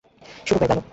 শুরু 0.47 0.57
হয়ে 0.59 0.69
গেল। 0.71 0.81